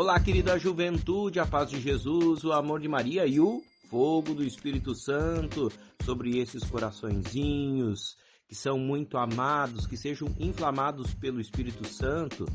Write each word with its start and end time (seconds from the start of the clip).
Olá, 0.00 0.18
querida 0.18 0.58
juventude, 0.58 1.38
a 1.38 1.44
paz 1.44 1.68
de 1.68 1.78
Jesus, 1.78 2.42
o 2.42 2.52
amor 2.52 2.80
de 2.80 2.88
Maria 2.88 3.26
e 3.26 3.38
o 3.38 3.62
fogo 3.90 4.32
do 4.32 4.42
Espírito 4.42 4.94
Santo 4.94 5.70
sobre 6.06 6.38
esses 6.38 6.64
coraçõezinhos 6.64 8.16
que 8.48 8.54
são 8.54 8.78
muito 8.78 9.18
amados, 9.18 9.86
que 9.86 9.98
sejam 9.98 10.34
inflamados 10.38 11.12
pelo 11.12 11.38
Espírito 11.38 11.86
Santo. 11.86 12.46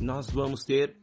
Nós 0.00 0.30
vamos 0.30 0.62
ter 0.64 0.96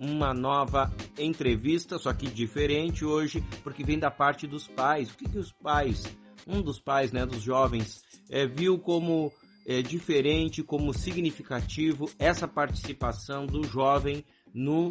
uma 0.00 0.32
nova 0.32 0.90
entrevista, 1.18 1.98
só 1.98 2.14
que 2.14 2.30
diferente 2.30 3.04
hoje, 3.04 3.44
porque 3.62 3.84
vem 3.84 3.98
da 3.98 4.10
parte 4.10 4.46
dos 4.46 4.66
pais. 4.66 5.10
O 5.10 5.18
que, 5.18 5.28
que 5.28 5.38
os 5.38 5.52
pais, 5.52 6.04
um 6.46 6.62
dos 6.62 6.80
pais, 6.80 7.12
né, 7.12 7.26
dos 7.26 7.42
jovens, 7.42 8.02
é, 8.30 8.46
viu 8.46 8.78
como 8.78 9.30
é, 9.66 9.82
diferente, 9.82 10.62
como 10.62 10.94
significativo 10.94 12.08
essa 12.18 12.48
participação 12.48 13.44
do 13.44 13.64
jovem 13.64 14.24
no 14.56 14.88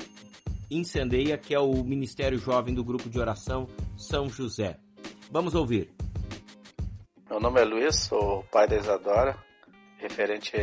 Incendeia, 0.70 1.40
que 1.40 1.56
é 1.56 1.60
o 1.60 1.84
Ministério 1.84 2.38
Jovem 2.38 2.76
do 2.76 2.84
Grupo 2.84 3.10
de 3.10 3.20
Oração 3.20 3.68
São 3.98 4.30
José. 4.30 4.78
Vamos 5.32 5.56
ouvir. 5.56 5.92
Meu 7.28 7.40
nome 7.40 7.60
é 7.60 7.66
Luiz, 7.66 8.02
sou 8.02 8.44
pai 8.52 8.68
da 8.68 8.78
Isadora, 8.78 9.36
referente 9.98 10.56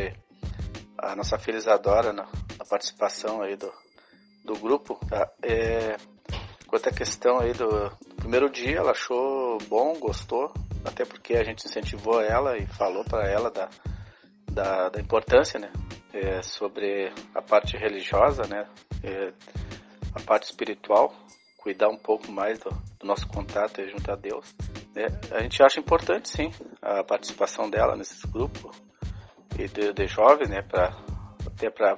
à 0.97 1.17
nossa 1.17 1.37
filha 1.37 1.57
Isadora 1.57 2.13
na, 2.13 2.23
na 2.57 2.65
participação 2.69 3.41
aí 3.41 3.57
do, 3.57 3.69
do 4.45 4.53
grupo. 4.57 4.97
Tá? 5.09 5.29
É, 5.43 5.97
quanto 6.65 6.87
à 6.87 6.91
questão 6.93 7.39
aí 7.39 7.51
do, 7.51 7.67
do, 8.07 8.15
primeiro 8.15 8.49
dia, 8.49 8.77
ela 8.77 8.91
achou 8.91 9.57
bom, 9.67 9.99
gostou, 9.99 10.53
até 10.85 11.03
porque 11.03 11.35
a 11.35 11.43
gente 11.43 11.65
incentivou 11.65 12.21
ela 12.21 12.57
e 12.57 12.65
falou 12.67 13.03
para 13.03 13.29
ela 13.29 13.51
da, 13.51 13.69
da, 14.49 14.89
da 14.89 15.01
importância, 15.01 15.59
né, 15.59 15.71
é, 16.13 16.41
sobre 16.41 17.11
a 17.35 17.41
parte 17.41 17.75
religiosa, 17.75 18.43
né, 18.47 18.65
é, 19.03 19.33
a 20.15 20.19
parte 20.21 20.45
espiritual, 20.45 21.13
cuidar 21.57 21.89
um 21.89 21.97
pouco 21.97 22.31
mais 22.31 22.59
do, 22.59 22.69
do 22.99 23.07
nosso 23.07 23.27
contato 23.27 23.81
junto 23.87 24.11
a 24.11 24.15
Deus. 24.15 24.53
Né? 24.93 25.07
A 25.31 25.41
gente 25.41 25.61
acha 25.63 25.79
importante, 25.79 26.29
sim, 26.29 26.51
a 26.81 27.03
participação 27.03 27.69
dela 27.69 27.95
nesses 27.95 28.23
grupos 28.25 28.81
e 29.57 29.67
de, 29.67 29.93
de 29.93 30.07
jovens, 30.07 30.49
né, 30.49 30.61
para 30.61 30.95
até 31.45 31.69
para 31.69 31.97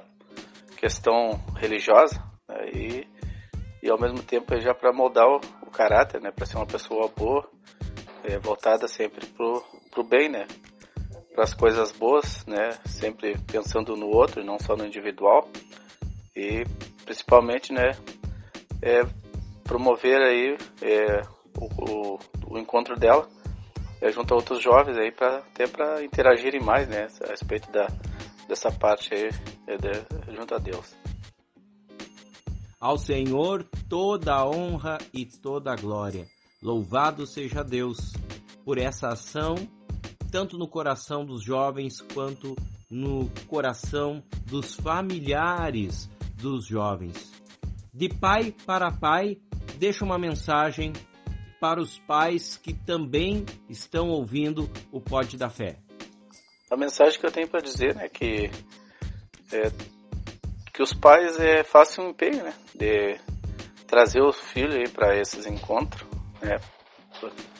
questão 0.76 1.42
religiosa 1.56 2.22
né? 2.48 2.70
e, 2.72 3.08
e 3.82 3.90
ao 3.90 3.98
mesmo 3.98 4.22
tempo 4.22 4.58
já 4.60 4.74
para 4.74 4.92
moldar 4.92 5.26
o, 5.26 5.40
o, 5.62 5.70
caráter, 5.70 6.20
né, 6.20 6.30
para 6.30 6.46
ser 6.46 6.56
uma 6.56 6.66
pessoa 6.66 7.08
boa, 7.08 7.48
é, 8.24 8.38
voltada 8.38 8.86
sempre 8.86 9.26
pro 9.26 9.62
pro 9.90 10.04
bem, 10.04 10.28
né, 10.28 10.46
para 11.34 11.44
as 11.44 11.54
coisas 11.54 11.90
boas, 11.90 12.44
né, 12.46 12.72
sempre 12.84 13.38
pensando 13.50 13.96
no 13.96 14.08
outro 14.08 14.44
não 14.44 14.58
só 14.58 14.76
no 14.76 14.86
individual 14.86 15.48
e 16.34 16.64
principalmente, 17.06 17.72
né, 17.72 17.92
é 18.82 19.06
promover 19.64 20.20
aí 20.20 20.58
é, 20.82 21.22
o, 21.56 22.14
o, 22.14 22.18
o, 22.48 22.58
encontro 22.58 22.96
dela 22.98 23.26
é, 24.02 24.10
junto 24.10 24.34
a 24.34 24.36
outros 24.36 24.62
jovens 24.62 24.98
aí 24.98 25.10
para 25.10 25.38
até 25.38 25.66
para 25.66 26.04
interagirem 26.04 26.60
mais, 26.60 26.86
né, 26.88 27.06
a 27.24 27.28
respeito 27.28 27.70
da 27.72 27.86
dessa 28.46 28.70
parte 28.70 29.12
aí 29.14 29.30
é, 29.66 29.76
de, 29.76 30.34
junto 30.34 30.54
a 30.54 30.58
Deus. 30.58 30.94
Ao 32.78 32.98
Senhor 32.98 33.64
toda 33.88 34.34
a 34.34 34.46
honra 34.46 34.98
e 35.12 35.24
toda 35.24 35.72
a 35.72 35.76
glória. 35.76 36.26
Louvado 36.62 37.26
seja 37.26 37.64
Deus 37.64 38.12
por 38.64 38.78
essa 38.78 39.08
ação 39.08 39.56
tanto 40.30 40.58
no 40.58 40.68
coração 40.68 41.24
dos 41.24 41.42
jovens 41.42 42.00
quanto 42.12 42.54
no 42.90 43.30
coração 43.48 44.22
dos 44.44 44.74
familiares 44.74 46.10
dos 46.36 46.66
jovens. 46.66 47.32
De 47.92 48.08
pai 48.08 48.54
para 48.64 48.92
pai, 48.92 49.38
deixa 49.78 50.04
uma 50.04 50.18
mensagem 50.18 50.92
para 51.60 51.80
os 51.80 51.98
pais 51.98 52.56
que 52.56 52.74
também 52.74 53.44
estão 53.68 54.08
ouvindo 54.08 54.70
o 54.92 55.00
Pode 55.00 55.36
da 55.36 55.48
Fé. 55.48 55.78
A 56.70 56.76
mensagem 56.76 57.18
que 57.18 57.26
eu 57.26 57.32
tenho 57.32 57.48
para 57.48 57.60
dizer 57.60 57.96
é 57.96 58.08
que 58.08 58.50
é, 59.52 59.70
que 60.72 60.82
os 60.82 60.92
pais 60.92 61.38
é, 61.40 61.64
façam 61.64 62.06
um 62.06 62.10
empenho 62.10 62.44
né, 62.44 62.54
de 62.74 63.18
trazer 63.86 64.20
os 64.20 64.38
filhos 64.38 64.90
para 64.90 65.18
esses 65.18 65.46
encontros, 65.46 66.06
né, 66.42 66.58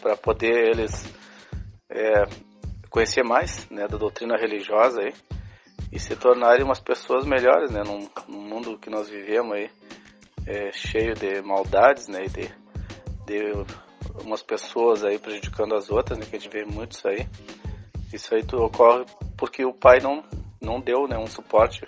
para 0.02 0.16
poder 0.16 0.70
eles 0.72 1.10
é, 1.88 2.24
conhecer 2.90 3.22
mais 3.22 3.68
né, 3.70 3.86
da 3.88 3.96
doutrina 3.96 4.36
religiosa 4.36 5.00
aí, 5.00 5.14
e 5.92 5.98
se 5.98 6.16
tornarem 6.16 6.64
umas 6.64 6.80
pessoas 6.80 7.24
melhores, 7.24 7.70
né, 7.70 7.82
num, 7.82 8.08
num 8.28 8.40
mundo 8.40 8.78
que 8.78 8.90
nós 8.90 9.08
vivemos 9.08 9.54
aí, 9.54 9.70
é, 10.46 10.72
cheio 10.72 11.14
de 11.14 11.40
maldades, 11.42 12.08
né, 12.08 12.24
e 12.24 12.28
de, 12.28 12.50
de 13.26 13.52
umas 14.22 14.42
pessoas 14.42 15.04
aí 15.04 15.18
prejudicando 15.18 15.74
as 15.74 15.90
outras, 15.90 16.18
né, 16.18 16.26
que 16.26 16.36
a 16.36 16.38
gente 16.38 16.52
vê 16.52 16.64
muito 16.64 16.92
isso 16.92 17.08
aí. 17.08 17.26
Isso 18.12 18.34
aí 18.34 18.44
ocorre 18.54 19.04
porque 19.36 19.64
o 19.64 19.72
pai 19.72 19.98
não, 20.00 20.24
não 20.60 20.80
deu, 20.80 21.06
né, 21.08 21.18
um 21.18 21.26
suporte 21.26 21.86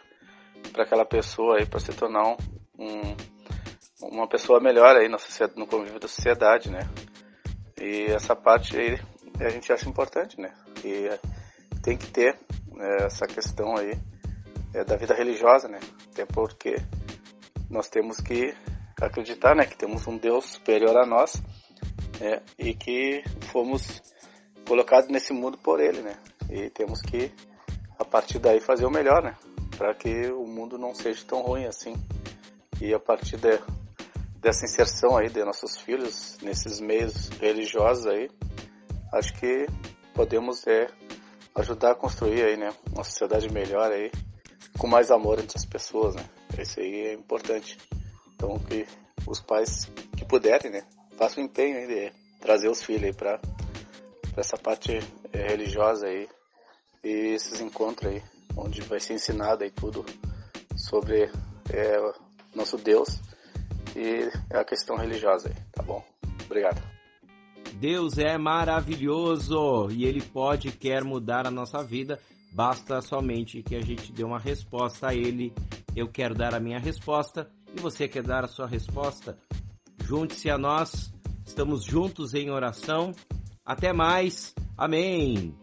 para 0.72 0.84
aquela 0.84 1.04
pessoa 1.04 1.59
aí 1.59 1.66
para 1.66 1.80
se 1.80 1.92
tornar 1.92 2.26
um, 2.28 2.36
um, 2.78 3.16
uma 4.03 4.28
pessoa 4.28 4.60
melhor 4.60 4.97
aí 4.97 5.09
na 5.09 5.19
no 5.56 5.66
convívio 5.66 6.00
da 6.00 6.09
sociedade, 6.09 6.70
né. 6.70 6.88
E 7.80 8.06
essa 8.10 8.34
parte 8.34 8.76
aí 8.76 8.98
a 9.41 9.48
gente 9.50 9.72
acha 9.72 9.88
importante, 9.88 10.41
né? 10.41 10.53
E 10.84 11.09
tem 11.82 11.97
que 11.97 12.09
ter 12.09 12.36
né, 12.78 12.99
essa 13.05 13.27
questão 13.27 13.77
aí 13.77 13.99
é, 14.72 14.84
da 14.84 14.97
vida 14.97 15.12
religiosa, 15.12 15.69
né? 15.69 15.81
Até 16.12 16.25
porque 16.25 16.77
nós 17.69 17.89
temos 17.89 18.21
que 18.21 18.55
acreditar, 19.00 19.55
né? 19.55 19.66
Que 19.66 19.77
temos 19.77 20.06
um 20.06 20.16
Deus 20.16 20.44
superior 20.44 20.97
a 20.97 21.05
nós 21.05 21.43
né, 22.21 22.41
e 22.59 22.75
que 22.75 23.22
fomos 23.53 24.00
colocados 24.66 25.11
nesse 25.11 25.33
mundo 25.33 25.59
por 25.59 25.81
Ele, 25.81 26.00
né? 26.03 26.16
E 26.49 26.71
temos 26.71 27.03
que 27.03 27.33
a 27.99 28.05
partir 28.05 28.39
daí 28.39 28.61
fazer 28.61 28.87
o 28.87 28.91
melhor, 28.91 29.22
né? 29.22 29.37
Para 29.77 29.95
que 29.95 30.31
o 30.31 30.47
mundo 30.47 30.78
não 30.78 30.95
seja 30.95 31.25
tão 31.27 31.43
ruim 31.43 31.66
assim. 31.66 31.95
E 32.81 32.95
a 32.95 33.00
partir 33.00 33.37
de, 33.37 33.59
dessa 34.41 34.65
inserção 34.65 35.16
aí 35.16 35.28
de 35.28 35.45
nossos 35.45 35.77
filhos 35.77 36.39
nesses 36.43 36.81
meios 36.81 37.28
religiosos 37.41 38.06
aí, 38.06 38.31
acho 39.12 39.34
que 39.34 39.66
podemos 40.15 40.65
é, 40.66 40.87
ajudar 41.54 41.92
a 41.92 41.94
construir 41.94 42.42
aí, 42.42 42.56
né, 42.56 42.72
uma 42.92 43.04
sociedade 43.04 43.53
melhor 43.53 43.91
aí, 43.91 44.10
com 44.78 44.86
mais 44.86 45.10
amor 45.10 45.38
entre 45.38 45.56
as 45.56 45.64
pessoas, 45.64 46.14
né? 46.14 46.25
Isso 46.59 46.81
aí 46.81 47.06
é 47.06 47.12
importante. 47.14 47.78
Então 48.34 48.59
que 48.59 48.86
os 49.26 49.41
pais 49.41 49.91
que 50.16 50.25
puderem, 50.25 50.70
né, 50.70 50.86
façam 51.16 51.42
o 51.42 51.47
empenho 51.47 51.78
aí 51.78 51.86
de 51.86 52.12
trazer 52.41 52.69
os 52.69 52.82
filhos 52.82 53.04
aí 53.04 53.12
para 53.12 53.41
essa 54.36 54.56
parte 54.56 54.98
é, 55.32 55.48
religiosa 55.48 56.06
aí 56.06 56.28
e 57.03 57.34
esses 57.34 57.60
encontros 57.60 58.12
aí, 58.12 58.22
onde 58.56 58.80
vai 58.82 59.00
ser 59.00 59.15
ensinado 59.15 59.65
aí 59.65 59.70
tudo 59.70 60.04
sobre 60.76 61.30
é, 61.70 62.12
nosso 62.54 62.76
Deus 62.76 63.20
e 63.97 64.30
a 64.54 64.65
questão 64.65 64.97
religiosa 64.97 65.48
aí, 65.48 65.54
tá 65.72 65.82
bom? 65.82 66.04
Obrigado. 66.44 66.97
Deus 67.78 68.19
é 68.19 68.37
maravilhoso 68.37 69.89
e 69.91 70.05
Ele 70.05 70.21
pode 70.21 70.69
e 70.69 70.72
quer 70.72 71.05
mudar 71.05 71.47
a 71.47 71.50
nossa 71.50 71.83
vida. 71.83 72.19
Basta 72.53 73.00
somente 73.00 73.62
que 73.62 73.77
a 73.77 73.81
gente 73.81 74.12
dê 74.12 74.25
uma 74.25 74.39
resposta 74.39 75.09
a 75.09 75.15
Ele. 75.15 75.53
Eu 75.94 76.09
quero 76.09 76.34
dar 76.34 76.55
a 76.55 76.61
minha 76.61 76.81
resposta 76.81 77.49
e 77.72 77.81
você 77.81 78.09
quer 78.09 78.25
dar 78.25 78.44
a 78.44 78.49
sua 78.49 78.66
resposta? 78.66 79.39
Junte-se 80.03 80.50
a 80.50 80.59
nós. 80.59 81.12
Estamos 81.47 81.84
juntos 81.84 82.34
em 82.34 82.50
oração. 82.50 83.12
Até 83.65 83.93
mais. 83.93 84.55
Amém. 84.77 85.55